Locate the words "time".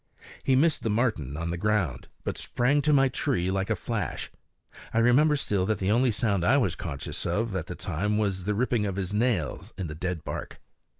7.75-8.17